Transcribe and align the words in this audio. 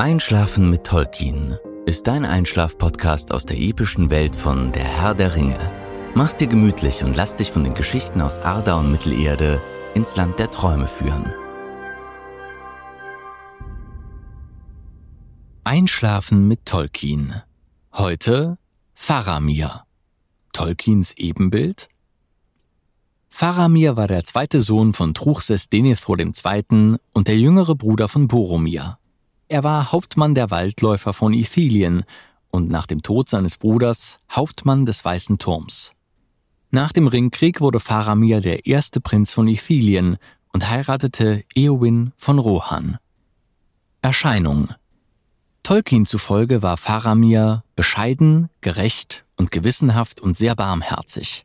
Einschlafen 0.00 0.70
mit 0.70 0.84
Tolkien 0.84 1.58
ist 1.84 2.06
dein 2.06 2.24
Einschlaf-Podcast 2.24 3.32
aus 3.32 3.44
der 3.44 3.58
epischen 3.58 4.08
Welt 4.08 4.34
von 4.34 4.72
Der 4.72 4.82
Herr 4.82 5.14
der 5.14 5.36
Ringe. 5.36 5.58
Mach's 6.14 6.38
dir 6.38 6.46
gemütlich 6.46 7.04
und 7.04 7.18
lass 7.18 7.36
dich 7.36 7.50
von 7.50 7.64
den 7.64 7.74
Geschichten 7.74 8.22
aus 8.22 8.38
Arda 8.38 8.78
und 8.78 8.90
Mittelerde 8.90 9.60
ins 9.94 10.16
Land 10.16 10.38
der 10.38 10.50
Träume 10.50 10.88
führen. 10.88 11.30
Einschlafen 15.64 16.48
mit 16.48 16.64
Tolkien. 16.64 17.42
Heute 17.92 18.56
Faramir. 18.94 19.82
Tolkiens 20.54 21.12
Ebenbild? 21.18 21.90
Faramir 23.28 23.98
war 23.98 24.08
der 24.08 24.24
zweite 24.24 24.62
Sohn 24.62 24.94
von 24.94 25.12
Truchsess 25.12 25.68
Denethor 25.68 26.18
II. 26.18 26.96
und 27.12 27.28
der 27.28 27.36
jüngere 27.36 27.74
Bruder 27.74 28.08
von 28.08 28.28
Boromir. 28.28 28.96
Er 29.50 29.64
war 29.64 29.90
Hauptmann 29.90 30.36
der 30.36 30.52
Waldläufer 30.52 31.12
von 31.12 31.32
Ithilien 31.32 32.04
und 32.52 32.70
nach 32.70 32.86
dem 32.86 33.02
Tod 33.02 33.28
seines 33.28 33.56
Bruders 33.56 34.20
Hauptmann 34.30 34.86
des 34.86 35.04
Weißen 35.04 35.38
Turms. 35.38 35.96
Nach 36.70 36.92
dem 36.92 37.08
Ringkrieg 37.08 37.60
wurde 37.60 37.80
Faramir 37.80 38.40
der 38.40 38.66
erste 38.66 39.00
Prinz 39.00 39.32
von 39.32 39.48
Ithilien 39.48 40.18
und 40.52 40.70
heiratete 40.70 41.42
Eowyn 41.56 42.12
von 42.16 42.38
Rohan. 42.38 42.98
Erscheinung 44.02 44.68
Tolkien 45.64 46.06
zufolge 46.06 46.62
war 46.62 46.76
Faramir 46.76 47.64
bescheiden, 47.74 48.50
gerecht 48.60 49.24
und 49.36 49.50
gewissenhaft 49.50 50.20
und 50.20 50.36
sehr 50.36 50.54
barmherzig. 50.54 51.44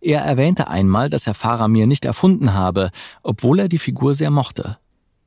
Er 0.00 0.20
erwähnte 0.20 0.68
einmal, 0.68 1.10
dass 1.10 1.26
er 1.26 1.34
Faramir 1.34 1.88
nicht 1.88 2.04
erfunden 2.04 2.54
habe, 2.54 2.92
obwohl 3.24 3.58
er 3.58 3.68
die 3.68 3.80
Figur 3.80 4.14
sehr 4.14 4.30
mochte. 4.30 4.78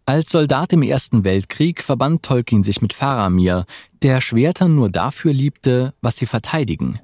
Als 0.06 0.32
Soldat 0.32 0.74
im 0.74 0.82
Ersten 0.82 1.24
Weltkrieg 1.24 1.82
verband 1.82 2.24
Tolkien 2.24 2.66
sich 2.66 2.82
mit 2.82 2.92
Faramir, 2.92 3.66
der 4.02 4.20
Schwerter 4.20 4.68
nur 4.68 4.90
dafür 4.90 5.32
liebte, 5.32 5.94
was 6.02 6.18
sie 6.18 6.26
verteidigen. 6.26 7.00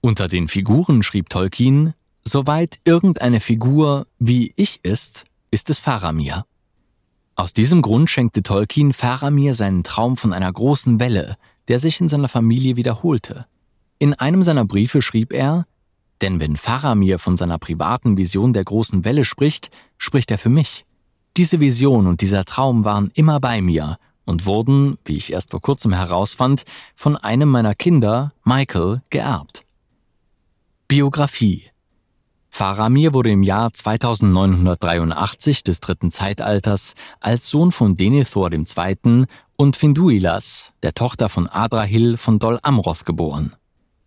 Unter 0.00 0.26
den 0.26 0.48
Figuren 0.48 1.02
schrieb 1.02 1.28
Tolkien, 1.28 1.92
soweit 2.24 2.78
irgendeine 2.84 3.40
Figur 3.40 4.06
wie 4.18 4.54
ich 4.56 4.80
ist, 4.82 5.26
ist 5.50 5.68
es 5.68 5.78
Faramir. 5.78 6.46
Aus 7.34 7.52
diesem 7.52 7.82
Grund 7.82 8.08
schenkte 8.08 8.42
Tolkien 8.42 8.94
Faramir 8.94 9.52
seinen 9.52 9.84
Traum 9.84 10.16
von 10.16 10.32
einer 10.32 10.50
großen 10.50 10.98
Welle, 10.98 11.36
der 11.68 11.78
sich 11.78 12.00
in 12.00 12.08
seiner 12.08 12.28
Familie 12.28 12.76
wiederholte. 12.76 13.46
In 13.98 14.14
einem 14.14 14.42
seiner 14.42 14.64
Briefe 14.64 15.02
schrieb 15.02 15.34
er, 15.34 15.66
denn 16.22 16.40
wenn 16.40 16.56
Faramir 16.56 17.18
von 17.18 17.36
seiner 17.36 17.58
privaten 17.58 18.16
Vision 18.16 18.54
der 18.54 18.64
großen 18.64 19.04
Welle 19.04 19.24
spricht, 19.24 19.70
spricht 19.98 20.30
er 20.30 20.38
für 20.38 20.48
mich. 20.48 20.86
Diese 21.36 21.60
Vision 21.60 22.06
und 22.06 22.22
dieser 22.22 22.44
Traum 22.46 22.84
waren 22.86 23.10
immer 23.14 23.40
bei 23.40 23.60
mir 23.60 23.98
und 24.24 24.46
wurden, 24.46 24.96
wie 25.04 25.16
ich 25.16 25.32
erst 25.32 25.50
vor 25.50 25.60
kurzem 25.60 25.92
herausfand, 25.92 26.64
von 26.94 27.16
einem 27.16 27.50
meiner 27.50 27.74
Kinder, 27.74 28.32
Michael, 28.44 29.02
geerbt. 29.10 29.62
Biografie 30.88 31.64
Faramir 32.48 33.12
wurde 33.12 33.30
im 33.30 33.42
Jahr 33.42 33.70
2983 33.70 35.62
des 35.62 35.80
dritten 35.80 36.10
Zeitalters 36.10 36.94
als 37.20 37.48
Sohn 37.48 37.70
von 37.70 37.96
Denethor 37.96 38.50
II. 38.50 39.26
und 39.58 39.76
Finduilas, 39.76 40.72
der 40.82 40.94
Tochter 40.94 41.28
von 41.28 41.48
Adrahil 41.48 42.16
von 42.16 42.38
Dol 42.38 42.58
Amroth 42.62 43.04
geboren. 43.04 43.54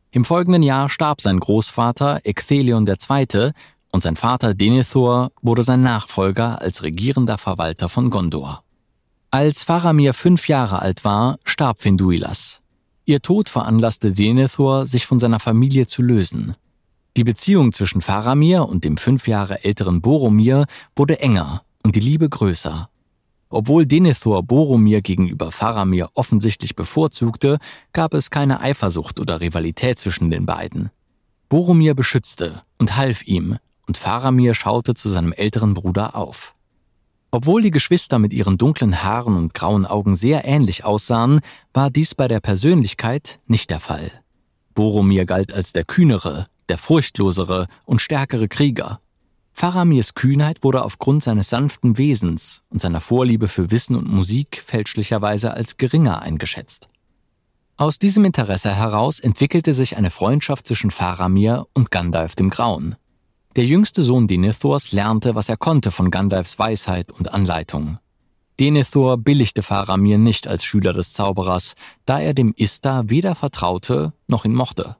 Im 0.09 0.25
folgenden 0.25 0.63
Jahr 0.63 0.89
starb 0.89 1.21
sein 1.21 1.39
Großvater 1.39 2.21
Ecthelion 2.23 2.87
II. 2.87 3.51
Und 3.91 4.01
sein 4.01 4.15
Vater 4.15 4.53
Denethor 4.53 5.31
wurde 5.41 5.63
sein 5.63 5.81
Nachfolger 5.81 6.61
als 6.61 6.83
regierender 6.83 7.37
Verwalter 7.37 7.89
von 7.89 8.09
Gondor. 8.09 8.63
Als 9.31 9.63
Faramir 9.63 10.13
fünf 10.13 10.47
Jahre 10.47 10.81
alt 10.81 11.05
war, 11.05 11.37
starb 11.43 11.81
Finduilas. 11.81 12.61
Ihr 13.05 13.21
Tod 13.21 13.49
veranlasste 13.49 14.11
Denethor, 14.11 14.85
sich 14.85 15.05
von 15.05 15.19
seiner 15.19 15.39
Familie 15.39 15.87
zu 15.87 16.01
lösen. 16.01 16.55
Die 17.17 17.23
Beziehung 17.23 17.73
zwischen 17.73 18.01
Faramir 18.01 18.67
und 18.67 18.85
dem 18.85 18.97
fünf 18.97 19.27
Jahre 19.27 19.63
älteren 19.63 20.01
Boromir 20.01 20.65
wurde 20.95 21.19
enger 21.19 21.63
und 21.83 21.95
die 21.95 21.99
Liebe 21.99 22.29
größer. 22.29 22.89
Obwohl 23.49 23.85
Denethor 23.85 24.43
Boromir 24.43 25.01
gegenüber 25.01 25.51
Faramir 25.51 26.09
offensichtlich 26.13 26.75
bevorzugte, 26.75 27.57
gab 27.93 28.13
es 28.13 28.29
keine 28.29 28.61
Eifersucht 28.61 29.19
oder 29.19 29.41
Rivalität 29.41 29.97
zwischen 29.97 30.29
den 30.29 30.45
beiden. 30.45 30.91
Boromir 31.49 31.95
beschützte 31.95 32.61
und 32.77 32.95
half 32.95 33.23
ihm, 33.23 33.57
und 33.89 33.97
Faramir 33.97 34.53
schaute 34.53 34.93
zu 34.93 35.09
seinem 35.09 35.33
älteren 35.33 35.73
Bruder 35.73 36.15
auf. 36.15 36.53
Obwohl 37.31 37.63
die 37.63 37.71
Geschwister 37.71 38.19
mit 38.19 38.33
ihren 38.33 38.59
dunklen 38.59 39.01
Haaren 39.01 39.35
und 39.35 39.55
grauen 39.55 39.87
Augen 39.87 40.13
sehr 40.13 40.45
ähnlich 40.45 40.85
aussahen, 40.85 41.41
war 41.73 41.89
dies 41.89 42.13
bei 42.13 42.27
der 42.27 42.39
Persönlichkeit 42.39 43.39
nicht 43.47 43.71
der 43.71 43.79
Fall. 43.79 44.11
Boromir 44.75 45.25
galt 45.25 45.51
als 45.51 45.73
der 45.73 45.85
kühnere, 45.85 46.45
der 46.69 46.77
furchtlosere 46.77 47.65
und 47.83 47.99
stärkere 47.99 48.47
Krieger. 48.47 48.99
Faramirs 49.53 50.13
Kühnheit 50.13 50.63
wurde 50.63 50.83
aufgrund 50.83 51.23
seines 51.23 51.49
sanften 51.49 51.97
Wesens 51.97 52.61
und 52.69 52.79
seiner 52.79 53.01
Vorliebe 53.01 53.47
für 53.47 53.71
Wissen 53.71 53.95
und 53.95 54.07
Musik 54.07 54.61
fälschlicherweise 54.63 55.51
als 55.51 55.77
geringer 55.77 56.21
eingeschätzt. 56.21 56.89
Aus 57.75 57.97
diesem 57.97 58.23
Interesse 58.23 58.75
heraus 58.75 59.19
entwickelte 59.19 59.73
sich 59.73 59.97
eine 59.97 60.11
Freundschaft 60.11 60.67
zwischen 60.67 60.91
Faramir 60.91 61.65
und 61.73 61.89
Gandalf 61.89 62.35
dem 62.35 62.51
Grauen. 62.51 62.95
Der 63.59 63.67
jüngste 63.67 64.03
Sohn 64.03 64.25
Denethors 64.25 64.93
lernte, 64.93 65.35
was 65.35 65.49
er 65.49 65.57
konnte 65.57 65.91
von 65.91 66.11
Gandalfs 66.11 66.57
Weisheit 66.59 67.11
und 67.11 67.33
Anleitung. 67.33 67.99
Denethor 68.57 69.17
billigte 69.17 69.63
Faramir 69.63 70.17
nicht 70.17 70.47
als 70.47 70.63
Schüler 70.63 70.93
des 70.93 71.11
Zauberers, 71.11 71.73
da 72.05 72.21
er 72.21 72.33
dem 72.33 72.53
Istar 72.55 73.09
weder 73.09 73.35
vertraute 73.35 74.13
noch 74.27 74.45
ihn 74.45 74.55
mochte. 74.55 74.95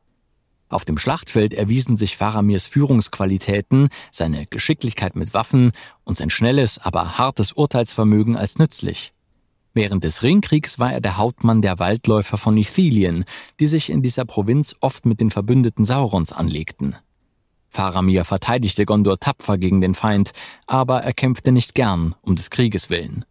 Auf 0.67 0.83
dem 0.83 0.97
Schlachtfeld 0.97 1.53
erwiesen 1.53 1.95
sich 1.95 2.17
Faramirs 2.17 2.67
Führungsqualitäten, 2.67 3.87
seine 4.11 4.45
Geschicklichkeit 4.45 5.15
mit 5.15 5.33
Waffen 5.33 5.71
und 6.03 6.17
sein 6.17 6.29
schnelles, 6.29 6.79
aber 6.79 7.17
hartes 7.17 7.53
Urteilsvermögen 7.53 8.35
als 8.35 8.59
nützlich. 8.59 9.13
Während 9.73 10.03
des 10.03 10.21
Ringkriegs 10.21 10.79
war 10.79 10.91
er 10.91 10.99
der 10.99 11.15
Hauptmann 11.15 11.61
der 11.61 11.79
Waldläufer 11.79 12.35
von 12.35 12.57
Ithilien, 12.57 13.23
die 13.61 13.67
sich 13.67 13.89
in 13.89 14.01
dieser 14.01 14.25
Provinz 14.25 14.75
oft 14.81 15.05
mit 15.05 15.21
den 15.21 15.31
Verbündeten 15.31 15.85
Saurons 15.85 16.33
anlegten. 16.33 16.97
Faramir 17.69 18.25
verteidigte 18.25 18.85
Gondor 18.85 19.19
tapfer 19.19 19.57
gegen 19.57 19.81
den 19.81 19.95
Feind, 19.95 20.31
aber 20.67 21.03
er 21.03 21.13
kämpfte 21.13 21.51
nicht 21.51 21.75
gern 21.75 22.15
um 22.21 22.35
des 22.35 22.49
Krieges 22.49 22.89
willen. 22.89 23.25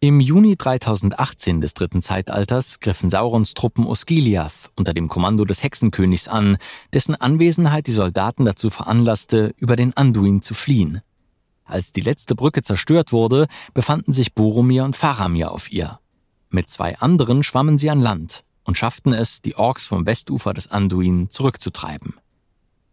Im 0.00 0.20
Juni 0.20 0.54
3018 0.56 1.60
des 1.60 1.74
dritten 1.74 2.02
Zeitalters 2.02 2.78
griffen 2.78 3.10
Saurons 3.10 3.54
Truppen 3.54 3.84
Osgiliath 3.84 4.70
unter 4.76 4.94
dem 4.94 5.08
Kommando 5.08 5.44
des 5.44 5.64
Hexenkönigs 5.64 6.28
an, 6.28 6.56
dessen 6.92 7.16
Anwesenheit 7.16 7.88
die 7.88 7.92
Soldaten 7.92 8.44
dazu 8.44 8.70
veranlasste, 8.70 9.54
über 9.56 9.74
den 9.74 9.96
Anduin 9.96 10.40
zu 10.40 10.54
fliehen. 10.54 11.00
Als 11.64 11.90
die 11.90 12.00
letzte 12.00 12.36
Brücke 12.36 12.62
zerstört 12.62 13.12
wurde, 13.12 13.48
befanden 13.74 14.12
sich 14.12 14.34
Boromir 14.34 14.84
und 14.84 14.94
Faramir 14.94 15.50
auf 15.50 15.72
ihr. 15.72 15.98
Mit 16.48 16.70
zwei 16.70 16.96
anderen 16.98 17.42
schwammen 17.42 17.76
sie 17.76 17.90
an 17.90 18.00
Land 18.00 18.44
und 18.62 18.78
schafften 18.78 19.12
es, 19.12 19.42
die 19.42 19.56
Orks 19.56 19.88
vom 19.88 20.06
Westufer 20.06 20.54
des 20.54 20.68
Anduin 20.68 21.28
zurückzutreiben. 21.28 22.14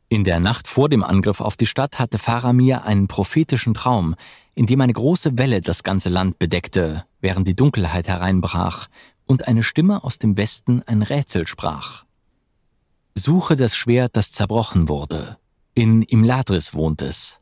In 0.07 0.23
der 0.23 0.39
Nacht 0.39 0.67
vor 0.67 0.87
dem 0.87 1.03
Angriff 1.03 1.41
auf 1.41 1.57
die 1.57 1.65
Stadt 1.65 1.97
hatte 1.97 2.17
Faramir 2.17 2.83
einen 2.83 3.07
prophetischen 3.07 3.73
Traum, 3.73 4.15
in 4.53 4.65
dem 4.67 4.79
eine 4.81 4.93
große 4.93 5.37
Welle 5.37 5.61
das 5.61 5.83
ganze 5.83 6.09
Land 6.09 6.37
bedeckte, 6.37 7.05
während 7.21 7.47
die 7.47 7.55
Dunkelheit 7.55 8.07
hereinbrach 8.07 8.87
und 9.25 9.47
eine 9.47 9.63
Stimme 9.63 10.03
aus 10.03 10.19
dem 10.19 10.37
Westen 10.37 10.83
ein 10.85 11.01
Rätsel 11.01 11.47
sprach. 11.47 12.05
Suche 13.15 13.55
das 13.55 13.75
Schwert, 13.75 14.15
das 14.15 14.31
zerbrochen 14.31 14.89
wurde. 14.89 15.37
In 15.73 16.03
Imladris 16.03 16.73
wohnt 16.73 17.01
es. 17.01 17.39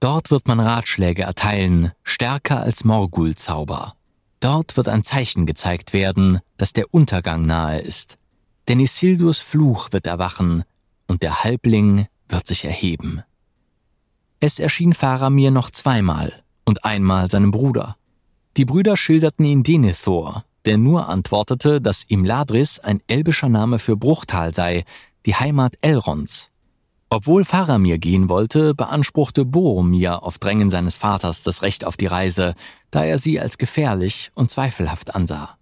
Dort 0.00 0.30
wird 0.30 0.46
man 0.46 0.60
Ratschläge 0.60 1.22
erteilen, 1.22 1.92
stärker 2.02 2.60
als 2.60 2.84
Morgul-Zauber. 2.84 3.94
Dort 4.40 4.76
wird 4.76 4.88
ein 4.88 5.04
Zeichen 5.04 5.46
gezeigt 5.46 5.92
werden, 5.92 6.40
dass 6.56 6.72
der 6.72 6.92
Untergang 6.92 7.46
nahe 7.46 7.80
ist. 7.80 8.16
denn 8.68 8.78
Isildurs 8.78 9.40
Fluch 9.40 9.88
wird 9.90 10.06
erwachen 10.06 10.64
und 11.10 11.24
der 11.24 11.42
Halbling 11.42 12.06
wird 12.28 12.46
sich 12.46 12.64
erheben. 12.64 13.24
Es 14.38 14.60
erschien 14.60 14.94
Faramir 14.94 15.50
noch 15.50 15.70
zweimal 15.70 16.32
und 16.64 16.84
einmal 16.84 17.28
seinem 17.28 17.50
Bruder. 17.50 17.96
Die 18.56 18.64
Brüder 18.64 18.96
schilderten 18.96 19.44
ihn 19.44 19.64
Denethor, 19.64 20.44
der 20.66 20.78
nur 20.78 21.08
antwortete, 21.08 21.80
dass 21.80 22.04
Imladris 22.04 22.78
ein 22.78 23.02
elbischer 23.08 23.48
Name 23.48 23.80
für 23.80 23.96
Bruchtal 23.96 24.54
sei, 24.54 24.84
die 25.26 25.34
Heimat 25.34 25.74
Elrons. 25.80 26.50
Obwohl 27.08 27.44
Faramir 27.44 27.98
gehen 27.98 28.28
wollte, 28.28 28.76
beanspruchte 28.76 29.44
Boromir 29.44 30.22
auf 30.22 30.38
Drängen 30.38 30.70
seines 30.70 30.96
Vaters 30.96 31.42
das 31.42 31.62
Recht 31.62 31.84
auf 31.84 31.96
die 31.96 32.06
Reise, 32.06 32.54
da 32.92 33.04
er 33.04 33.18
sie 33.18 33.40
als 33.40 33.58
gefährlich 33.58 34.30
und 34.36 34.52
zweifelhaft 34.52 35.12
ansah. 35.12 35.56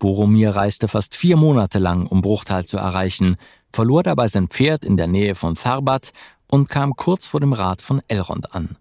Boromir 0.00 0.56
reiste 0.56 0.88
fast 0.88 1.14
vier 1.14 1.36
Monate 1.36 1.78
lang, 1.78 2.08
um 2.08 2.20
Bruchtal 2.20 2.66
zu 2.66 2.78
erreichen, 2.78 3.36
verlor 3.72 4.02
dabei 4.02 4.28
sein 4.28 4.48
Pferd 4.48 4.84
in 4.84 4.96
der 4.96 5.06
Nähe 5.06 5.34
von 5.34 5.54
Tharbat 5.54 6.12
und 6.46 6.68
kam 6.68 6.94
kurz 6.96 7.26
vor 7.26 7.40
dem 7.40 7.52
Rat 7.52 7.82
von 7.82 8.02
Elrond 8.08 8.54
an. 8.54 8.76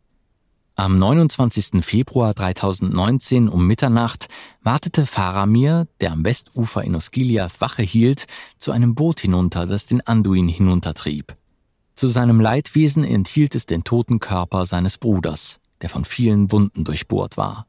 Am 0.75 0.97
29. 0.97 1.83
Februar 1.85 2.33
3019 2.33 3.49
um 3.49 3.67
Mitternacht 3.67 4.27
wartete 4.63 5.05
Faramir, 5.05 5.88
der 5.99 6.11
am 6.11 6.23
Westufer 6.25 6.83
in 6.83 6.95
Osgiliath 6.95 7.61
Wache 7.61 7.83
hielt, 7.83 8.25
zu 8.57 8.71
einem 8.71 8.95
Boot 8.95 9.19
hinunter, 9.19 9.67
das 9.67 9.85
den 9.85 10.01
Anduin 10.01 10.47
hinuntertrieb. 10.47 11.35
Zu 11.93 12.07
seinem 12.07 12.39
Leidwesen 12.39 13.03
enthielt 13.03 13.53
es 13.53 13.65
den 13.65 13.83
toten 13.83 14.19
Körper 14.19 14.65
seines 14.65 14.97
Bruders, 14.97 15.59
der 15.81 15.89
von 15.89 16.03
vielen 16.03 16.51
Wunden 16.51 16.83
durchbohrt 16.83 17.38
war. 17.38 17.67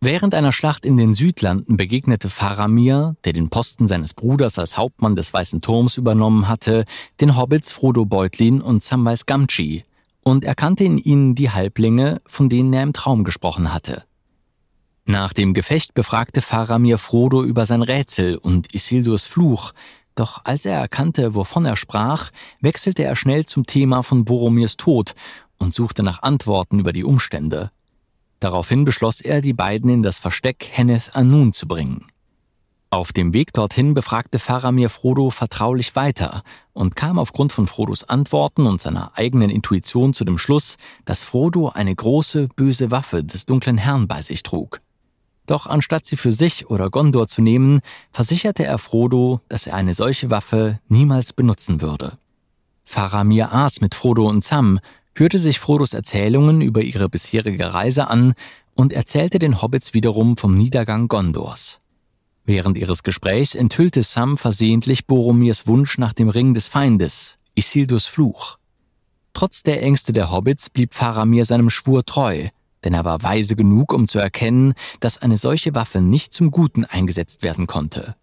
Während 0.00 0.34
einer 0.34 0.52
Schlacht 0.52 0.84
in 0.84 0.96
den 0.96 1.14
Südlanden 1.14 1.76
begegnete 1.76 2.28
Faramir, 2.28 3.16
der 3.24 3.32
den 3.32 3.48
Posten 3.48 3.86
seines 3.86 4.12
Bruders 4.12 4.58
als 4.58 4.76
Hauptmann 4.76 5.16
des 5.16 5.32
Weißen 5.32 5.62
Turms 5.62 5.96
übernommen 5.96 6.48
hatte, 6.48 6.84
den 7.20 7.36
Hobbits 7.36 7.72
Frodo 7.72 8.04
Beutlin 8.04 8.60
und 8.60 8.82
Samwise 8.82 9.24
Gamgee 9.26 9.84
und 10.22 10.44
erkannte 10.44 10.84
in 10.84 10.98
ihnen 10.98 11.34
die 11.34 11.50
Halblinge, 11.50 12.20
von 12.26 12.48
denen 12.48 12.72
er 12.72 12.82
im 12.82 12.92
Traum 12.92 13.24
gesprochen 13.24 13.72
hatte. 13.72 14.04
Nach 15.06 15.32
dem 15.32 15.54
Gefecht 15.54 15.94
befragte 15.94 16.42
Faramir 16.42 16.98
Frodo 16.98 17.42
über 17.44 17.64
sein 17.64 17.82
Rätsel 17.82 18.36
und 18.36 18.74
Isildurs 18.74 19.26
Fluch, 19.26 19.72
doch 20.16 20.40
als 20.44 20.66
er 20.66 20.80
erkannte, 20.80 21.34
wovon 21.34 21.64
er 21.64 21.76
sprach, 21.76 22.32
wechselte 22.60 23.04
er 23.04 23.14
schnell 23.14 23.46
zum 23.46 23.66
Thema 23.66 24.02
von 24.02 24.24
Boromirs 24.24 24.76
Tod 24.76 25.14
und 25.58 25.72
suchte 25.72 26.02
nach 26.02 26.22
Antworten 26.22 26.80
über 26.80 26.92
die 26.92 27.04
Umstände. 27.04 27.70
Daraufhin 28.40 28.84
beschloss 28.84 29.20
er, 29.20 29.40
die 29.40 29.52
beiden 29.52 29.90
in 29.90 30.02
das 30.02 30.18
Versteck 30.18 30.68
Henneth 30.70 31.14
Anun 31.14 31.52
zu 31.52 31.66
bringen. 31.66 32.06
Auf 32.90 33.12
dem 33.12 33.32
Weg 33.32 33.52
dorthin 33.52 33.94
befragte 33.94 34.38
Faramir 34.38 34.88
Frodo 34.90 35.30
vertraulich 35.30 35.96
weiter 35.96 36.42
und 36.72 36.94
kam 36.94 37.18
aufgrund 37.18 37.52
von 37.52 37.66
Frodos 37.66 38.04
Antworten 38.04 38.66
und 38.66 38.80
seiner 38.80 39.18
eigenen 39.18 39.50
Intuition 39.50 40.14
zu 40.14 40.24
dem 40.24 40.38
Schluss, 40.38 40.76
dass 41.04 41.24
Frodo 41.24 41.70
eine 41.70 41.94
große, 41.94 42.48
böse 42.54 42.90
Waffe 42.90 43.24
des 43.24 43.44
dunklen 43.44 43.76
Herrn 43.76 44.06
bei 44.06 44.22
sich 44.22 44.42
trug. 44.42 44.80
Doch 45.46 45.66
anstatt 45.66 46.06
sie 46.06 46.16
für 46.16 46.32
sich 46.32 46.70
oder 46.70 46.90
Gondor 46.90 47.28
zu 47.28 47.42
nehmen, 47.42 47.80
versicherte 48.12 48.64
er 48.64 48.78
Frodo, 48.78 49.40
dass 49.48 49.66
er 49.66 49.74
eine 49.74 49.94
solche 49.94 50.30
Waffe 50.30 50.80
niemals 50.88 51.32
benutzen 51.32 51.80
würde. 51.80 52.18
Faramir 52.84 53.52
aß 53.52 53.80
mit 53.80 53.94
Frodo 53.94 54.28
und 54.28 54.44
Sam, 54.44 54.78
hörte 55.18 55.38
sich 55.38 55.58
Frodos 55.58 55.94
Erzählungen 55.94 56.60
über 56.60 56.82
ihre 56.82 57.08
bisherige 57.08 57.72
Reise 57.72 58.08
an 58.08 58.34
und 58.74 58.92
erzählte 58.92 59.38
den 59.38 59.62
Hobbits 59.62 59.94
wiederum 59.94 60.36
vom 60.36 60.56
Niedergang 60.56 61.08
Gondors. 61.08 61.80
Während 62.44 62.76
ihres 62.76 63.02
Gesprächs 63.02 63.54
enthüllte 63.54 64.02
Sam 64.02 64.36
versehentlich 64.36 65.06
Boromirs 65.06 65.66
Wunsch 65.66 65.98
nach 65.98 66.12
dem 66.12 66.28
Ring 66.28 66.52
des 66.54 66.68
Feindes, 66.68 67.38
Isildurs 67.54 68.06
Fluch. 68.06 68.58
Trotz 69.32 69.62
der 69.62 69.82
Ängste 69.82 70.12
der 70.12 70.30
Hobbits 70.30 70.70
blieb 70.70 70.94
Faramir 70.94 71.44
seinem 71.44 71.70
Schwur 71.70 72.04
treu, 72.04 72.48
denn 72.84 72.92
er 72.94 73.04
war 73.04 73.22
weise 73.22 73.56
genug, 73.56 73.92
um 73.92 74.06
zu 74.06 74.18
erkennen, 74.18 74.74
dass 75.00 75.18
eine 75.18 75.38
solche 75.38 75.74
Waffe 75.74 76.00
nicht 76.02 76.34
zum 76.34 76.50
Guten 76.50 76.84
eingesetzt 76.84 77.42
werden 77.42 77.66
konnte. 77.66 78.16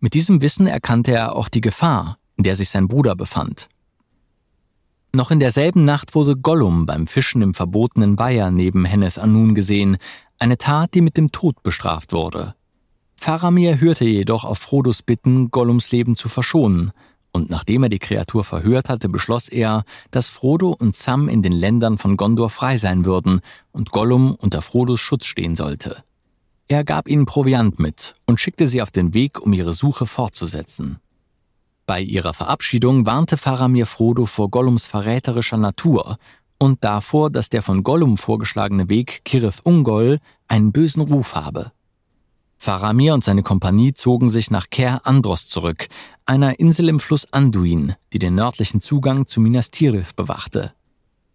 Mit 0.00 0.14
diesem 0.14 0.40
Wissen 0.40 0.66
erkannte 0.66 1.12
er 1.12 1.36
auch 1.36 1.48
die 1.48 1.60
Gefahr, 1.60 2.18
in 2.36 2.44
der 2.44 2.56
sich 2.56 2.70
sein 2.70 2.88
Bruder 2.88 3.14
befand 3.14 3.68
noch 5.14 5.30
in 5.30 5.40
derselben 5.40 5.84
Nacht 5.84 6.14
wurde 6.14 6.36
Gollum 6.36 6.86
beim 6.86 7.06
Fischen 7.06 7.42
im 7.42 7.54
verbotenen 7.54 8.18
Weiher 8.18 8.50
neben 8.50 8.84
Henneth 8.84 9.18
Anun 9.18 9.54
gesehen, 9.54 9.96
eine 10.38 10.58
Tat, 10.58 10.94
die 10.94 11.00
mit 11.00 11.16
dem 11.16 11.32
Tod 11.32 11.62
bestraft 11.62 12.12
wurde. 12.12 12.54
Faramir 13.16 13.80
hörte 13.80 14.04
jedoch 14.04 14.44
auf 14.44 14.58
Frodos 14.58 15.02
Bitten, 15.02 15.50
Gollums 15.50 15.92
Leben 15.92 16.16
zu 16.16 16.28
verschonen, 16.28 16.92
und 17.32 17.50
nachdem 17.50 17.82
er 17.82 17.88
die 17.88 17.98
Kreatur 17.98 18.44
verhört 18.44 18.88
hatte, 18.88 19.08
beschloss 19.08 19.48
er, 19.48 19.84
dass 20.12 20.28
Frodo 20.28 20.70
und 20.70 20.94
Sam 20.94 21.28
in 21.28 21.42
den 21.42 21.52
Ländern 21.52 21.98
von 21.98 22.16
Gondor 22.16 22.48
frei 22.48 22.78
sein 22.78 23.04
würden 23.04 23.40
und 23.72 23.90
Gollum 23.90 24.36
unter 24.36 24.62
Frodos 24.62 25.00
Schutz 25.00 25.26
stehen 25.26 25.56
sollte. 25.56 26.04
Er 26.68 26.84
gab 26.84 27.08
ihnen 27.08 27.26
Proviant 27.26 27.78
mit 27.78 28.14
und 28.24 28.38
schickte 28.38 28.68
sie 28.68 28.82
auf 28.82 28.90
den 28.90 29.14
Weg, 29.14 29.40
um 29.40 29.52
ihre 29.52 29.72
Suche 29.72 30.06
fortzusetzen. 30.06 31.00
Bei 31.86 32.00
ihrer 32.00 32.32
Verabschiedung 32.32 33.04
warnte 33.04 33.36
Faramir 33.36 33.86
Frodo 33.86 34.24
vor 34.24 34.50
Gollums 34.50 34.86
verräterischer 34.86 35.58
Natur 35.58 36.16
und 36.58 36.82
davor, 36.82 37.30
dass 37.30 37.50
der 37.50 37.62
von 37.62 37.82
Gollum 37.82 38.16
vorgeschlagene 38.16 38.88
Weg 38.88 39.22
Kirith 39.24 39.60
Ungol 39.64 40.18
einen 40.48 40.72
bösen 40.72 41.02
Ruf 41.02 41.34
habe. 41.34 41.72
Faramir 42.56 43.12
und 43.12 43.22
seine 43.22 43.42
Kompanie 43.42 43.92
zogen 43.92 44.30
sich 44.30 44.50
nach 44.50 44.70
Ker 44.70 45.02
Andros 45.04 45.46
zurück, 45.46 45.88
einer 46.24 46.58
Insel 46.58 46.88
im 46.88 47.00
Fluss 47.00 47.30
Anduin, 47.30 47.94
die 48.14 48.18
den 48.18 48.34
nördlichen 48.34 48.80
Zugang 48.80 49.26
zu 49.26 49.42
Minas 49.42 49.70
Tirith 49.70 50.16
bewachte. 50.16 50.72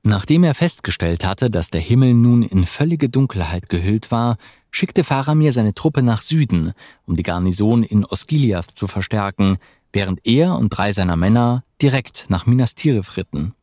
Nachdem 0.01 0.43
er 0.43 0.55
festgestellt 0.55 1.25
hatte, 1.25 1.51
dass 1.51 1.69
der 1.69 1.81
Himmel 1.81 2.15
nun 2.15 2.41
in 2.41 2.65
völlige 2.65 3.09
Dunkelheit 3.09 3.69
gehüllt 3.69 4.11
war, 4.11 4.37
schickte 4.71 5.03
Faramir 5.03 5.51
seine 5.51 5.75
Truppe 5.75 6.01
nach 6.01 6.21
Süden, 6.21 6.73
um 7.05 7.15
die 7.15 7.23
Garnison 7.23 7.83
in 7.83 8.05
Osgiliath 8.05 8.71
zu 8.71 8.87
verstärken, 8.87 9.57
während 9.93 10.25
er 10.25 10.57
und 10.57 10.69
drei 10.69 10.91
seiner 10.91 11.15
Männer 11.15 11.63
direkt 11.81 12.25
nach 12.29 12.45
Minas 12.45 12.75
Tirith 12.75 13.17
ritten. 13.17 13.53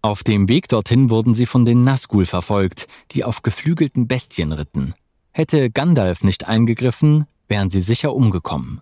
Auf 0.00 0.24
dem 0.24 0.48
Weg 0.48 0.68
dorthin 0.68 1.10
wurden 1.10 1.34
sie 1.34 1.46
von 1.46 1.64
den 1.64 1.84
Nazgul 1.84 2.26
verfolgt, 2.26 2.88
die 3.12 3.24
auf 3.24 3.42
geflügelten 3.42 4.08
Bestien 4.08 4.52
ritten. 4.52 4.94
Hätte 5.30 5.70
Gandalf 5.70 6.24
nicht 6.24 6.46
eingegriffen, 6.46 7.26
wären 7.48 7.70
sie 7.70 7.80
sicher 7.80 8.14
umgekommen. 8.14 8.80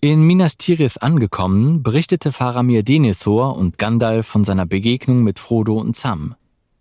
In 0.00 0.26
Minas 0.26 0.56
Tirith 0.56 1.02
angekommen, 1.02 1.82
berichtete 1.82 2.30
Faramir 2.30 2.82
Denethor 2.82 3.56
und 3.56 3.78
Gandalf 3.78 4.26
von 4.26 4.44
seiner 4.44 4.66
Begegnung 4.66 5.22
mit 5.22 5.38
Frodo 5.38 5.78
und 5.78 5.96
Sam. 5.96 6.34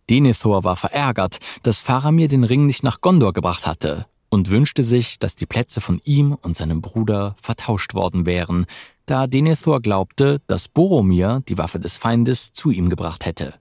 Denethor 0.10 0.64
war 0.64 0.76
verärgert, 0.76 1.40
dass 1.64 1.80
Faramir 1.80 2.28
den 2.28 2.44
Ring 2.44 2.66
nicht 2.66 2.84
nach 2.84 3.02
Gondor 3.02 3.34
gebracht 3.34 3.66
hatte 3.66 4.06
und 4.34 4.50
wünschte 4.50 4.84
sich, 4.84 5.20
dass 5.20 5.36
die 5.36 5.46
Plätze 5.46 5.80
von 5.80 6.02
ihm 6.06 6.34
und 6.34 6.58
seinem 6.58 6.82
Bruder 6.82 7.36
vertauscht 7.40 7.94
worden 7.94 8.26
wären, 8.26 8.66
da 9.06 9.28
Denethor 9.28 9.80
glaubte, 9.80 10.42
dass 10.48 10.68
Boromir 10.68 11.44
die 11.48 11.60
Waffe 11.60 11.80
des 11.80 12.00
Feindes 12.00 12.52
zu 12.52 12.72
ihm 12.72 12.90
gebracht 12.90 13.28
hätte. 13.28 13.54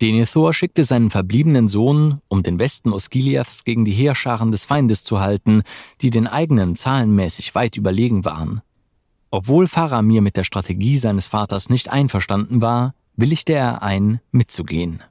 Denethor 0.00 0.54
schickte 0.54 0.84
seinen 0.84 1.10
verbliebenen 1.10 1.66
Sohn, 1.66 2.20
um 2.28 2.44
den 2.44 2.60
Westen 2.60 2.92
Osgiliaths 2.92 3.64
gegen 3.64 3.84
die 3.84 3.92
Heerscharen 3.92 4.52
des 4.52 4.64
Feindes 4.64 5.02
zu 5.02 5.18
halten, 5.18 5.62
die 6.00 6.10
den 6.10 6.28
eigenen 6.28 6.76
zahlenmäßig 6.76 7.56
weit 7.56 7.76
überlegen 7.76 8.24
waren. 8.24 8.60
Obwohl 9.32 9.66
Faramir 9.66 10.22
mit 10.22 10.36
der 10.36 10.44
Strategie 10.44 10.96
seines 10.96 11.26
Vaters 11.26 11.70
nicht 11.70 11.90
einverstanden 11.90 12.62
war, 12.62 12.94
willigte 13.16 13.54
er 13.54 13.82
ein, 13.82 14.20
mitzugehen. 14.30 15.02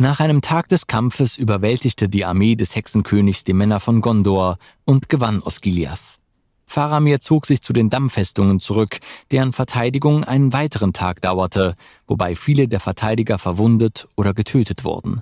Nach 0.00 0.18
einem 0.18 0.40
Tag 0.40 0.66
des 0.68 0.86
Kampfes 0.86 1.36
überwältigte 1.36 2.08
die 2.08 2.24
Armee 2.24 2.56
des 2.56 2.74
Hexenkönigs 2.74 3.44
die 3.44 3.52
Männer 3.52 3.80
von 3.80 4.00
Gondor 4.00 4.56
und 4.86 5.10
gewann 5.10 5.42
Osgiliath. 5.42 6.18
Faramir 6.66 7.20
zog 7.20 7.44
sich 7.44 7.60
zu 7.60 7.74
den 7.74 7.90
Dammfestungen 7.90 8.60
zurück, 8.60 9.00
deren 9.30 9.52
Verteidigung 9.52 10.24
einen 10.24 10.54
weiteren 10.54 10.94
Tag 10.94 11.20
dauerte, 11.20 11.74
wobei 12.06 12.34
viele 12.34 12.66
der 12.66 12.80
Verteidiger 12.80 13.38
verwundet 13.38 14.08
oder 14.16 14.32
getötet 14.32 14.84
wurden. 14.84 15.20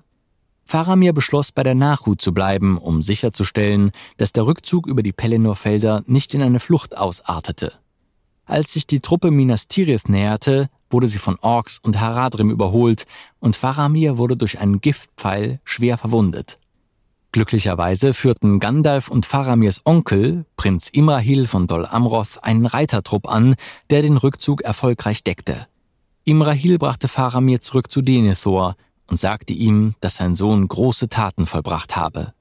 Faramir 0.65 1.13
beschloss, 1.13 1.51
bei 1.51 1.65
der 1.65 1.75
Nachhut 1.75 2.21
zu 2.21 2.33
bleiben, 2.33 2.79
um 2.79 3.03
sicherzustellen, 3.03 3.91
dass 4.17 4.33
der 4.33 4.47
Rückzug 4.47 4.87
über 4.87 5.03
die 5.03 5.13
Pelennor-Felder 5.13 6.05
nicht 6.07 6.35
in 6.35 6.43
eine 6.43 6.61
Flucht 6.61 6.97
ausartete. 6.97 7.73
Als 8.49 8.73
sich 8.73 8.87
die 8.87 9.01
Truppe 9.01 9.31
Minas 9.31 9.69
Tirith 9.69 10.09
näherte, 10.09 10.71
wurde 10.89 11.07
sie 11.07 11.19
von 11.19 11.37
Orks 11.43 11.81
und 11.83 12.01
Haradrim 12.01 12.51
überholt 12.51 13.05
und 13.41 13.57
Faramir 13.57 14.17
wurde 14.17 14.39
durch 14.39 14.59
einen 14.59 14.81
Giftpfeil 14.81 15.61
schwer 15.65 15.99
verwundet. 15.99 16.59
Glücklicherweise 17.33 18.15
führten 18.15 18.59
Gandalf 18.59 19.09
und 19.09 19.27
Faramirs 19.27 19.83
Onkel, 19.85 20.47
Prinz 20.57 20.89
Imrahil 20.89 21.47
von 21.47 21.67
Dol 21.67 21.85
Amroth, 21.85 22.43
einen 22.43 22.65
Reitertrupp 22.65 23.29
an, 23.29 23.55
der 23.91 24.01
den 24.01 24.17
Rückzug 24.17 24.63
erfolgreich 24.63 25.23
deckte. 25.23 25.67
Imrahil 26.25 26.79
brachte 26.79 27.07
Faramir 27.07 27.61
zurück 27.61 27.91
zu 27.91 28.01
Denethor 28.01 28.77
und 29.09 29.19
sagte 29.19 29.53
ihm, 29.53 29.95
dass 30.01 30.17
sein 30.17 30.35
Sohn 30.35 30.67
große 30.67 31.11
Taten 31.11 31.45
vollbracht 31.45 31.97
habe. 31.97 32.33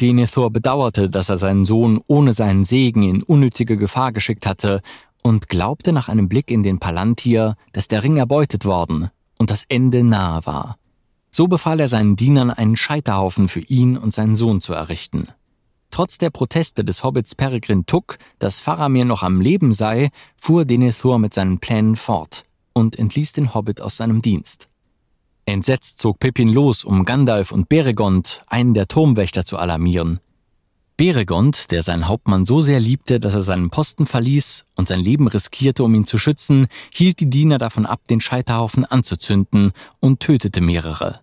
Denethor 0.00 0.50
bedauerte, 0.50 1.10
dass 1.10 1.28
er 1.28 1.36
seinen 1.36 1.66
Sohn 1.66 2.00
ohne 2.06 2.32
seinen 2.32 2.64
Segen 2.64 3.02
in 3.02 3.22
unnötige 3.22 3.76
Gefahr 3.76 4.12
geschickt 4.12 4.46
hatte 4.46 4.80
und 5.22 5.48
glaubte 5.48 5.92
nach 5.92 6.08
einem 6.08 6.28
Blick 6.28 6.50
in 6.50 6.62
den 6.62 6.78
Palantir, 6.78 7.56
dass 7.72 7.88
der 7.88 8.02
Ring 8.02 8.16
erbeutet 8.16 8.64
worden 8.64 9.10
und 9.38 9.50
das 9.50 9.64
Ende 9.68 10.04
nahe 10.04 10.44
war. 10.46 10.76
So 11.30 11.46
befahl 11.46 11.80
er 11.80 11.88
seinen 11.88 12.16
Dienern, 12.16 12.50
einen 12.50 12.76
Scheiterhaufen 12.76 13.48
für 13.48 13.60
ihn 13.60 13.96
und 13.96 14.12
seinen 14.12 14.34
Sohn 14.34 14.60
zu 14.60 14.72
errichten. 14.72 15.28
Trotz 15.90 16.18
der 16.18 16.30
Proteste 16.30 16.84
des 16.84 17.02
Hobbits 17.02 17.34
Peregrin 17.34 17.86
Tuck, 17.86 18.18
dass 18.38 18.60
Faramir 18.60 19.04
noch 19.04 19.22
am 19.22 19.40
Leben 19.40 19.72
sei, 19.72 20.10
fuhr 20.40 20.64
Denethor 20.64 21.18
mit 21.18 21.34
seinen 21.34 21.58
Plänen 21.58 21.96
fort 21.96 22.44
und 22.72 22.98
entließ 22.98 23.32
den 23.32 23.54
Hobbit 23.54 23.80
aus 23.80 23.96
seinem 23.96 24.22
Dienst. 24.22 24.68
Entsetzt 25.46 25.98
zog 25.98 26.20
Pippin 26.20 26.48
los, 26.48 26.84
um 26.84 27.04
Gandalf 27.04 27.50
und 27.50 27.68
Beregond, 27.68 28.42
einen 28.46 28.74
der 28.74 28.86
Turmwächter, 28.86 29.44
zu 29.44 29.58
alarmieren. 29.58 30.20
Beregond, 31.00 31.70
der 31.70 31.82
seinen 31.82 32.08
Hauptmann 32.08 32.44
so 32.44 32.60
sehr 32.60 32.78
liebte, 32.78 33.20
dass 33.20 33.34
er 33.34 33.40
seinen 33.40 33.70
Posten 33.70 34.04
verließ 34.04 34.66
und 34.76 34.86
sein 34.86 35.00
Leben 35.00 35.28
riskierte, 35.28 35.82
um 35.82 35.94
ihn 35.94 36.04
zu 36.04 36.18
schützen, 36.18 36.66
hielt 36.92 37.20
die 37.20 37.30
Diener 37.30 37.56
davon 37.56 37.86
ab, 37.86 38.02
den 38.10 38.20
Scheiterhaufen 38.20 38.84
anzuzünden 38.84 39.72
und 40.00 40.20
tötete 40.20 40.60
mehrere. 40.60 41.20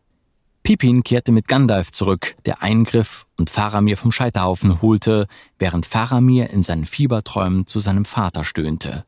Pippin 0.63 1.03
kehrte 1.03 1.31
mit 1.31 1.47
Gandalf 1.47 1.91
zurück, 1.91 2.37
der 2.47 2.63
eingriff 2.63 3.27
und 3.37 3.51
Faramir 3.51 3.97
vom 3.97 4.11
Scheiterhaufen 4.11 4.81
holte, 4.81 5.27
während 5.59 5.85
Faramir 5.85 6.49
in 6.49 6.63
seinen 6.63 6.85
Fieberträumen 6.85 7.67
zu 7.67 7.77
seinem 7.77 8.05
Vater 8.05 8.43
stöhnte. 8.45 9.05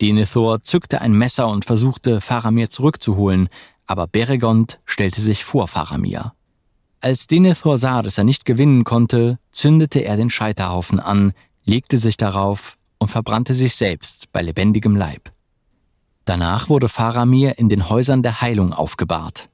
Denethor 0.00 0.62
zückte 0.62 1.02
ein 1.02 1.12
Messer 1.12 1.46
und 1.48 1.66
versuchte, 1.66 2.22
Faramir 2.22 2.70
zurückzuholen, 2.70 3.50
aber 3.84 4.06
Beregond 4.06 4.80
stellte 4.86 5.20
sich 5.20 5.44
vor 5.44 5.68
Faramir. 5.68 6.32
Als 7.02 7.26
Denethor 7.26 7.78
sah, 7.78 8.02
dass 8.02 8.18
er 8.18 8.24
nicht 8.24 8.44
gewinnen 8.44 8.84
konnte, 8.84 9.38
zündete 9.52 10.00
er 10.00 10.18
den 10.18 10.28
Scheiterhaufen 10.28 11.00
an, 11.00 11.32
legte 11.64 11.96
sich 11.96 12.18
darauf 12.18 12.76
und 12.98 13.08
verbrannte 13.08 13.54
sich 13.54 13.74
selbst 13.74 14.30
bei 14.32 14.42
lebendigem 14.42 14.96
Leib. 14.96 15.32
Danach 16.26 16.68
wurde 16.68 16.88
Faramir 16.88 17.58
in 17.58 17.70
den 17.70 17.88
Häusern 17.88 18.22
der 18.22 18.42
Heilung 18.42 18.74
aufgebahrt. 18.74 19.48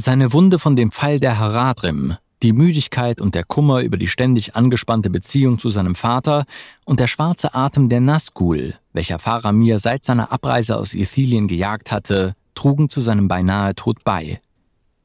Seine 0.00 0.32
Wunde 0.32 0.58
von 0.58 0.74
dem 0.74 0.90
Pfeil 0.90 1.20
der 1.20 1.38
Haradrim, 1.38 2.16
die 2.42 2.54
Müdigkeit 2.54 3.20
und 3.20 3.34
der 3.34 3.44
Kummer 3.44 3.82
über 3.82 3.98
die 3.98 4.08
ständig 4.08 4.56
angespannte 4.56 5.10
Beziehung 5.10 5.58
zu 5.58 5.68
seinem 5.68 5.94
Vater 5.94 6.46
und 6.86 7.00
der 7.00 7.06
schwarze 7.06 7.54
Atem 7.54 7.90
der 7.90 8.00
Nazgul, 8.00 8.74
welcher 8.94 9.18
Faramir 9.18 9.78
seit 9.78 10.04
seiner 10.04 10.32
Abreise 10.32 10.78
aus 10.78 10.94
Ithilien 10.94 11.48
gejagt 11.48 11.92
hatte, 11.92 12.34
trugen 12.54 12.88
zu 12.88 13.02
seinem 13.02 13.28
beinahe 13.28 13.74
Tod 13.74 14.02
bei. 14.04 14.40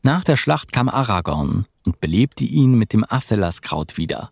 Nach 0.08 0.24
der 0.24 0.38
Schlacht 0.38 0.72
kam 0.72 0.88
Aragorn 0.88 1.66
und 1.86 2.00
belebte 2.00 2.46
ihn 2.46 2.76
mit 2.76 2.94
dem 2.94 3.04
Athelaskraut 3.06 3.98
wieder. 3.98 4.32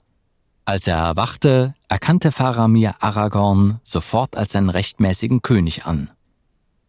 Als 0.64 0.88
er 0.88 0.96
erwachte, 0.96 1.74
erkannte 1.90 2.32
Faramir 2.32 2.96
Aragorn 3.02 3.82
sofort 3.84 4.38
als 4.38 4.54
seinen 4.54 4.70
rechtmäßigen 4.70 5.42
König 5.42 5.86
an. 5.86 6.12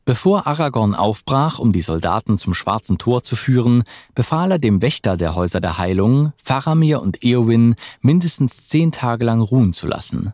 Bevor 0.04 0.46
Aragorn 0.46 0.94
aufbrach, 0.94 1.58
um 1.58 1.72
die 1.72 1.80
Soldaten 1.80 2.38
zum 2.38 2.54
Schwarzen 2.54 2.96
Tor 2.96 3.24
zu 3.24 3.34
führen, 3.34 3.82
befahl 4.14 4.52
er 4.52 4.58
dem 4.60 4.80
Wächter 4.80 5.16
der 5.16 5.34
Häuser 5.34 5.58
der 5.60 5.78
Heilung, 5.78 6.32
Faramir 6.40 7.02
und 7.02 7.24
Eowyn 7.24 7.74
mindestens 8.02 8.68
zehn 8.68 8.92
Tage 8.92 9.24
lang 9.24 9.40
ruhen 9.40 9.72
zu 9.72 9.88
lassen. 9.88 10.32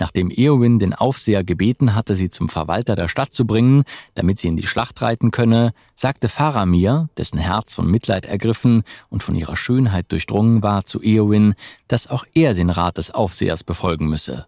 Nachdem 0.00 0.30
Eowyn 0.30 0.78
den 0.78 0.94
Aufseher 0.94 1.44
gebeten 1.44 1.94
hatte, 1.94 2.14
sie 2.14 2.30
zum 2.30 2.48
Verwalter 2.48 2.96
der 2.96 3.06
Stadt 3.06 3.34
zu 3.34 3.46
bringen, 3.46 3.84
damit 4.14 4.38
sie 4.38 4.48
in 4.48 4.56
die 4.56 4.66
Schlacht 4.66 5.00
reiten 5.02 5.30
könne, 5.30 5.74
sagte 5.94 6.30
Faramir, 6.30 7.10
dessen 7.18 7.38
Herz 7.38 7.74
von 7.74 7.88
Mitleid 7.88 8.24
ergriffen 8.24 8.82
und 9.10 9.22
von 9.22 9.34
ihrer 9.34 9.56
Schönheit 9.56 10.10
durchdrungen 10.10 10.62
war, 10.62 10.86
zu 10.86 11.02
Eowyn, 11.02 11.54
dass 11.86 12.06
auch 12.06 12.24
er 12.32 12.54
den 12.54 12.70
Rat 12.70 12.96
des 12.96 13.10
Aufsehers 13.10 13.62
befolgen 13.62 14.08
müsse. 14.08 14.46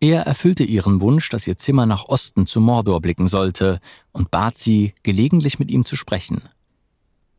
Er 0.00 0.22
erfüllte 0.22 0.64
ihren 0.64 1.02
Wunsch, 1.02 1.28
dass 1.28 1.46
ihr 1.46 1.58
Zimmer 1.58 1.84
nach 1.84 2.06
Osten 2.08 2.46
zu 2.46 2.58
Mordor 2.62 3.02
blicken 3.02 3.26
sollte, 3.26 3.78
und 4.10 4.30
bat 4.30 4.56
sie, 4.56 4.94
gelegentlich 5.02 5.58
mit 5.58 5.70
ihm 5.70 5.84
zu 5.84 5.96
sprechen. 5.96 6.48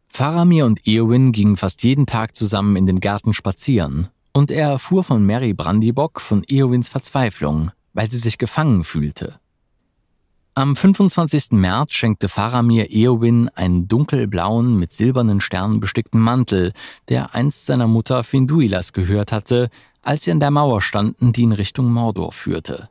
Faramir 0.07 0.67
und 0.67 0.87
Eowyn 0.87 1.31
gingen 1.31 1.57
fast 1.57 1.83
jeden 1.83 2.05
Tag 2.05 2.35
zusammen 2.35 2.75
in 2.75 2.85
den 2.85 2.99
Gärten 2.99 3.33
spazieren, 3.33 4.09
und 4.33 4.51
er 4.51 4.69
erfuhr 4.69 5.03
von 5.03 5.25
Mary 5.25 5.53
Brandybock 5.53 6.19
von 6.19 6.43
Eowyns 6.49 6.89
Verzweiflung, 6.89 7.71
weil 7.93 8.09
sie 8.09 8.17
sich 8.17 8.37
gefangen 8.37 8.83
fühlte. 8.83 9.39
Am 10.55 10.75
25. 10.75 11.53
März 11.53 11.93
schenkte 11.93 12.29
Faramir 12.29 12.91
Eowyn 12.91 13.49
einen 13.49 13.87
dunkelblauen, 13.87 14.77
mit 14.77 14.93
silbernen 14.93 15.41
Sternen 15.41 15.79
bestickten 15.79 16.19
Mantel, 16.19 16.73
der 17.09 17.33
einst 17.33 17.65
seiner 17.65 17.87
Mutter 17.87 18.23
Finduilas 18.23 18.93
gehört 18.93 19.31
hatte, 19.31 19.69
als 20.03 20.25
sie 20.25 20.31
an 20.31 20.39
der 20.39 20.51
Mauer 20.51 20.81
standen, 20.81 21.33
die 21.33 21.43
in 21.43 21.53
Richtung 21.53 21.91
Mordor 21.91 22.31
führte. 22.33 22.89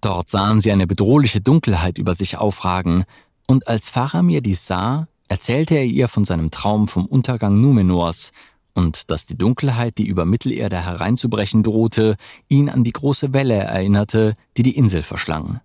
Dort 0.00 0.30
sahen 0.30 0.60
sie 0.60 0.72
eine 0.72 0.86
bedrohliche 0.86 1.40
Dunkelheit 1.40 1.98
über 1.98 2.14
sich 2.14 2.38
aufragen, 2.38 3.04
und 3.46 3.68
als 3.68 3.88
Faramir 3.88 4.40
dies 4.40 4.66
sah, 4.66 5.06
erzählte 5.28 5.76
er 5.76 5.84
ihr 5.84 6.08
von 6.08 6.24
seinem 6.24 6.50
Traum 6.50 6.88
vom 6.88 7.06
Untergang 7.06 7.60
Numenors 7.60 8.32
und 8.74 9.10
dass 9.10 9.26
die 9.26 9.36
Dunkelheit, 9.36 9.98
die 9.98 10.06
über 10.06 10.24
Mittelerde 10.24 10.84
hereinzubrechen 10.84 11.62
drohte, 11.62 12.16
ihn 12.48 12.68
an 12.68 12.84
die 12.84 12.92
große 12.92 13.32
Welle 13.32 13.54
erinnerte, 13.54 14.34
die 14.56 14.62
die 14.62 14.76
Insel 14.76 15.02
verschlang. 15.02 15.60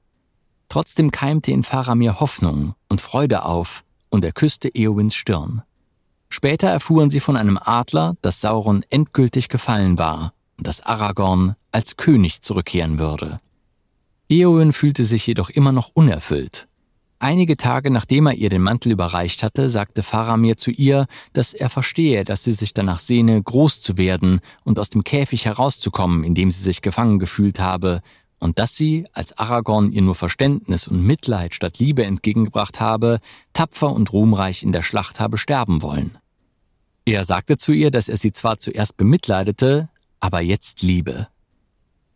Trotzdem 0.69 1.11
keimte 1.11 1.51
in 1.51 1.63
Faramir 1.63 2.19
Hoffnung 2.19 2.75
und 2.89 3.01
Freude 3.01 3.45
auf, 3.45 3.83
und 4.09 4.23
er 4.23 4.31
küsste 4.31 4.69
Eowins 4.69 5.15
Stirn. 5.15 5.63
Später 6.29 6.69
erfuhren 6.69 7.09
sie 7.09 7.19
von 7.19 7.35
einem 7.35 7.59
Adler, 7.61 8.15
dass 8.21 8.41
Sauron 8.41 8.83
endgültig 8.89 9.49
gefallen 9.49 9.97
war 9.97 10.33
dass 10.57 10.81
Aragorn 10.81 11.55
als 11.71 11.97
König 11.97 12.41
zurückkehren 12.41 12.99
würde. 12.99 13.39
Eowyn 14.29 14.73
fühlte 14.73 15.03
sich 15.03 15.27
jedoch 15.27 15.49
immer 15.49 15.71
noch 15.71 15.91
unerfüllt. 15.93 16.67
Einige 17.19 17.55
Tage 17.55 17.91
nachdem 17.91 18.27
er 18.27 18.33
ihr 18.33 18.49
den 18.49 18.61
Mantel 18.61 18.91
überreicht 18.91 19.41
hatte, 19.41 19.69
sagte 19.69 20.03
Faramir 20.03 20.57
zu 20.57 20.71
ihr, 20.71 21.07
dass 21.33 21.53
er 21.53 21.69
verstehe, 21.69 22.23
dass 22.23 22.43
sie 22.43 22.51
sich 22.51 22.73
danach 22.73 22.99
sehne, 22.99 23.41
groß 23.41 23.81
zu 23.81 23.97
werden 23.97 24.41
und 24.63 24.79
aus 24.79 24.89
dem 24.89 25.03
Käfig 25.03 25.45
herauszukommen, 25.45 26.23
in 26.23 26.35
dem 26.35 26.51
sie 26.51 26.61
sich 26.61 26.81
gefangen 26.81 27.19
gefühlt 27.19 27.59
habe, 27.59 28.01
und 28.39 28.59
dass 28.59 28.75
sie, 28.75 29.07
als 29.13 29.37
Aragorn 29.37 29.91
ihr 29.91 30.01
nur 30.01 30.13
Verständnis 30.13 30.87
und 30.87 31.01
Mitleid 31.01 31.55
statt 31.55 31.79
Liebe 31.79 32.03
entgegengebracht 32.03 32.79
habe, 32.79 33.19
tapfer 33.53 33.91
und 33.91 34.11
ruhmreich 34.11 34.61
in 34.61 34.73
der 34.73 34.81
Schlacht 34.81 35.19
habe 35.19 35.37
sterben 35.37 35.81
wollen. 35.81 36.17
Er 37.05 37.23
sagte 37.23 37.57
zu 37.57 37.71
ihr, 37.71 37.91
dass 37.91 38.09
er 38.09 38.17
sie 38.17 38.33
zwar 38.33 38.57
zuerst 38.57 38.97
bemitleidete, 38.97 39.89
aber 40.19 40.41
jetzt 40.41 40.81
Liebe. 40.81 41.27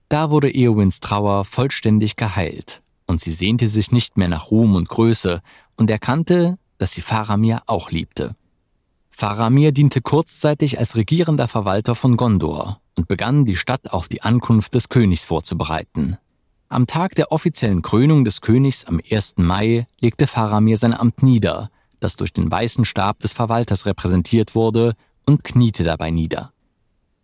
Da 0.10 0.32
wurde 0.32 0.54
Eowins 0.54 1.00
Trauer 1.00 1.46
vollständig 1.46 2.16
geheilt, 2.16 2.82
und 3.10 3.20
sie 3.20 3.32
sehnte 3.32 3.68
sich 3.68 3.92
nicht 3.92 4.18
mehr 4.18 4.28
nach 4.28 4.52
Ruhm 4.52 4.76
und 4.76 4.88
Größe 4.88 5.42
und 5.76 5.90
erkannte, 5.90 6.60
dass 6.78 6.92
sie 6.92 7.02
Faramir 7.02 7.64
auch 7.66 7.90
liebte. 7.90 8.36
Faramir 9.10 9.72
diente 9.72 10.00
kurzzeitig 10.00 10.78
als 10.78 10.96
regierender 10.96 11.48
Verwalter 11.48 11.96
von 11.96 12.18
Gondor 12.18 12.80
und 12.96 13.08
begann, 13.08 13.46
die 13.46 13.56
Stadt 13.56 13.92
auf 13.92 14.10
die 14.10 14.22
Ankunft 14.22 14.76
des 14.76 14.90
Königs 14.90 15.26
vorzubereiten. 15.26 16.18
Am 16.70 16.86
Tag 16.86 17.16
der 17.16 17.32
offiziellen 17.32 17.82
Krönung 17.82 18.26
des 18.26 18.42
Königs 18.42 18.86
am 18.86 19.02
1. 19.10 19.38
Mai 19.38 19.88
legte 20.00 20.28
Faramir 20.28 20.78
sein 20.78 20.94
Amt 20.94 21.24
nieder, 21.24 21.72
das 22.00 22.16
durch 22.16 22.32
den 22.32 22.50
weißen 22.52 22.86
Stab 22.86 23.22
des 23.22 23.34
Verwalters 23.34 23.88
repräsentiert 23.88 24.54
wurde, 24.54 24.94
und 25.26 25.44
kniete 25.44 25.84
dabei 25.84 26.12
nieder. 26.12 26.54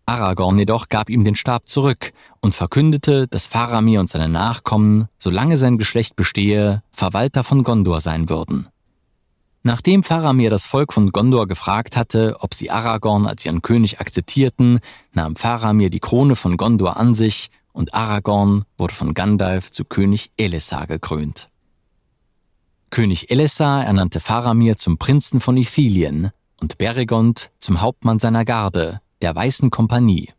Aragorn 0.05 0.59
jedoch 0.59 0.89
gab 0.89 1.09
ihm 1.09 1.23
den 1.23 1.35
Stab 1.35 1.67
zurück 1.67 2.13
und 2.39 2.53
verkündete, 2.53 3.27
dass 3.27 3.47
Faramir 3.47 3.99
und 3.99 4.09
seine 4.09 4.29
Nachkommen, 4.29 5.07
solange 5.17 5.57
sein 5.57 5.77
Geschlecht 5.77 6.15
bestehe, 6.15 6.83
Verwalter 6.91 7.43
von 7.43 7.63
Gondor 7.63 7.99
sein 8.01 8.29
würden. 8.29 8.67
Nachdem 9.63 10.03
Faramir 10.03 10.51
das 10.51 10.67
Volk 10.67 10.93
von 10.93 11.11
Gondor 11.11 11.47
gefragt 11.47 11.97
hatte, 11.97 12.37
ob 12.39 12.53
sie 12.53 12.69
Aragorn 12.69 13.25
als 13.25 13.43
ihren 13.47 13.63
König 13.63 13.99
akzeptierten, 13.99 14.79
nahm 15.11 15.35
Faramir 15.35 15.89
die 15.89 15.99
Krone 15.99 16.35
von 16.35 16.55
Gondor 16.55 16.97
an 16.97 17.15
sich 17.15 17.49
und 17.73 17.95
Aragorn 17.95 18.65
wurde 18.77 18.93
von 18.93 19.15
Gandalf 19.15 19.71
zu 19.71 19.83
König 19.83 20.29
Elessar 20.37 20.85
gekrönt. 20.85 21.49
König 22.91 23.31
Elessar 23.31 23.83
ernannte 23.83 24.19
Faramir 24.19 24.77
zum 24.77 24.99
Prinzen 24.99 25.41
von 25.41 25.57
Ithilien 25.57 26.29
und 26.61 26.77
Beregond 26.77 27.49
zum 27.57 27.81
Hauptmann 27.81 28.19
seiner 28.19 28.45
Garde, 28.45 29.01
der 29.25 29.35
Weißen 29.35 29.71
Kompanie. 29.71 30.29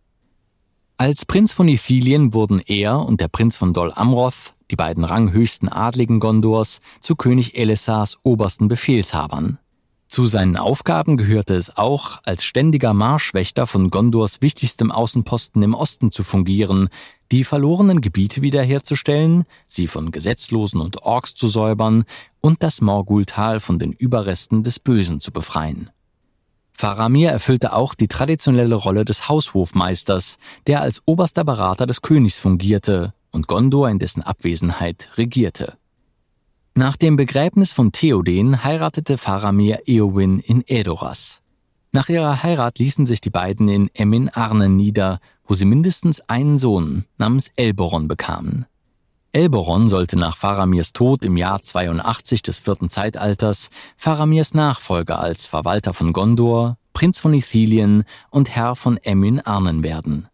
Als 0.96 1.26
Prinz 1.26 1.52
von 1.52 1.66
Ithilien 1.66 2.34
wurden 2.34 2.60
er 2.60 3.00
und 3.00 3.20
der 3.20 3.26
Prinz 3.26 3.56
von 3.56 3.72
Dol 3.72 3.92
Amroth, 3.92 4.54
die 4.70 4.76
beiden 4.76 5.02
ranghöchsten 5.02 5.68
Adligen 5.68 6.20
Gondors, 6.20 6.78
zu 7.00 7.16
König 7.16 7.58
Elessars 7.58 8.16
obersten 8.22 8.68
Befehlshabern. 8.68 9.58
Zu 10.06 10.26
seinen 10.26 10.56
Aufgaben 10.56 11.16
gehörte 11.16 11.56
es 11.56 11.76
auch, 11.76 12.20
als 12.22 12.44
ständiger 12.44 12.94
Marschwächter 12.94 13.66
von 13.66 13.90
Gondors 13.90 14.40
wichtigstem 14.40 14.92
Außenposten 14.92 15.64
im 15.64 15.74
Osten 15.74 16.12
zu 16.12 16.22
fungieren, 16.22 16.88
die 17.32 17.42
verlorenen 17.42 18.00
Gebiete 18.00 18.40
wiederherzustellen, 18.40 19.46
sie 19.66 19.88
von 19.88 20.12
Gesetzlosen 20.12 20.80
und 20.80 21.02
Orks 21.02 21.34
zu 21.34 21.48
säubern 21.48 22.04
und 22.40 22.62
das 22.62 22.80
Morgultal 22.80 23.58
von 23.58 23.80
den 23.80 23.90
Überresten 23.90 24.62
des 24.62 24.78
Bösen 24.78 25.18
zu 25.18 25.32
befreien. 25.32 25.90
Faramir 26.78 27.30
erfüllte 27.30 27.72
auch 27.72 27.94
die 27.94 28.06
traditionelle 28.06 28.74
Rolle 28.74 29.06
des 29.06 29.30
Haushofmeisters, 29.30 30.36
der 30.66 30.82
als 30.82 31.00
oberster 31.06 31.42
Berater 31.42 31.86
des 31.86 32.02
Königs 32.02 32.38
fungierte 32.38 33.14
und 33.30 33.48
Gondor 33.48 33.88
in 33.88 33.98
dessen 33.98 34.22
Abwesenheit 34.22 35.08
regierte. 35.16 35.78
Nach 36.74 36.96
dem 36.98 37.16
Begräbnis 37.16 37.72
von 37.72 37.92
Theoden 37.92 38.62
heiratete 38.62 39.16
Faramir 39.16 39.84
Eowyn 39.86 40.38
in 40.38 40.62
Edoras. 40.66 41.40
Nach 41.92 42.10
ihrer 42.10 42.42
Heirat 42.42 42.78
ließen 42.78 43.06
sich 43.06 43.22
die 43.22 43.30
beiden 43.30 43.68
in 43.68 43.90
Emmin 43.94 44.28
Arnen 44.28 44.76
nieder, 44.76 45.20
wo 45.46 45.54
sie 45.54 45.64
mindestens 45.64 46.20
einen 46.28 46.58
Sohn 46.58 47.06
namens 47.16 47.50
Elboron 47.56 48.06
bekamen. 48.06 48.66
Elboron 49.32 49.88
sollte 49.88 50.18
nach 50.18 50.36
Faramirs 50.36 50.92
Tod 50.92 51.24
im 51.24 51.36
Jahr 51.36 51.62
82 51.62 52.42
des 52.42 52.60
vierten 52.60 52.88
Zeitalters 52.88 53.70
Faramirs 53.96 54.54
Nachfolger 54.54 55.18
als 55.18 55.46
Verwalter 55.46 55.92
von 55.92 56.12
Gondor, 56.12 56.78
Prinz 56.92 57.20
von 57.20 57.34
Ithilien 57.34 58.04
und 58.30 58.48
Herr 58.48 58.76
von 58.76 58.96
Emmin 58.96 59.40
Arnen 59.40 59.82
werden. 59.82 60.28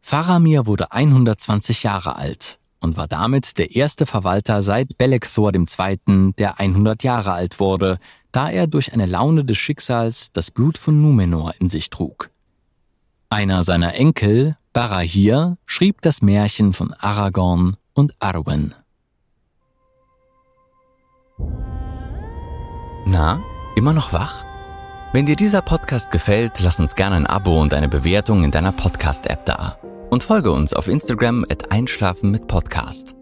Faramir 0.00 0.66
wurde 0.66 0.92
120 0.92 1.82
Jahre 1.82 2.16
alt 2.16 2.58
und 2.80 2.96
war 2.96 3.08
damit 3.08 3.58
der 3.58 3.74
erste 3.74 4.06
Verwalter 4.06 4.62
seit 4.62 4.96
Belekthor 4.96 5.52
II., 5.52 6.32
der 6.38 6.58
100 6.60 7.02
Jahre 7.02 7.32
alt 7.32 7.60
wurde, 7.60 7.98
da 8.32 8.50
er 8.50 8.66
durch 8.66 8.92
eine 8.92 9.06
Laune 9.06 9.44
des 9.44 9.58
Schicksals 9.58 10.32
das 10.32 10.50
Blut 10.50 10.78
von 10.78 11.02
Numenor 11.02 11.54
in 11.58 11.68
sich 11.68 11.90
trug. 11.90 12.30
Einer 13.30 13.62
seiner 13.64 13.94
Enkel, 13.94 14.56
Barahir, 14.78 15.56
schrieb 15.66 16.02
das 16.02 16.22
Märchen 16.22 16.72
von 16.72 16.92
Aragorn 16.92 17.76
und 17.94 18.14
Arwen. 18.20 18.76
Na, 23.04 23.42
immer 23.74 23.92
noch 23.92 24.12
wach? 24.12 24.44
Wenn 25.12 25.26
dir 25.26 25.34
dieser 25.34 25.62
Podcast 25.62 26.12
gefällt, 26.12 26.60
lass 26.60 26.78
uns 26.78 26.94
gerne 26.94 27.16
ein 27.16 27.26
Abo 27.26 27.60
und 27.60 27.74
eine 27.74 27.88
Bewertung 27.88 28.44
in 28.44 28.52
deiner 28.52 28.70
Podcast-App 28.70 29.44
da. 29.46 29.80
Und 30.10 30.22
folge 30.22 30.52
uns 30.52 30.72
auf 30.72 30.86
Instagram 30.86 31.44
at 31.50 31.72
Einschlafen 31.72 32.30
mit 32.30 32.46
Podcast. 32.46 33.16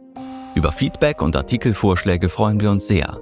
Über 0.55 0.73
Feedback 0.73 1.23
und 1.23 1.37
Artikelvorschläge 1.37 2.29
freuen 2.29 2.61
wir 2.61 2.71
uns 2.71 2.87
sehr. 2.87 3.19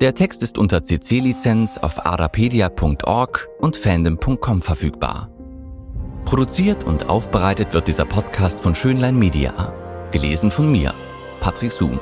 Der 0.00 0.14
Text 0.14 0.42
ist 0.42 0.56
unter 0.56 0.82
CC-Lizenz 0.82 1.76
auf 1.76 2.06
arapedia.org 2.06 3.46
und 3.58 3.76
fandom.com 3.76 4.62
verfügbar. 4.62 5.33
Produziert 6.24 6.84
und 6.84 7.10
aufbereitet 7.10 7.74
wird 7.74 7.86
dieser 7.86 8.06
Podcast 8.06 8.60
von 8.60 8.74
Schönlein 8.74 9.16
Media. 9.18 9.72
Gelesen 10.10 10.50
von 10.50 10.72
mir, 10.72 10.94
Patrick 11.40 11.70
Zoom. 11.70 12.00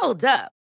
Hold 0.00 0.24
up. 0.24 0.63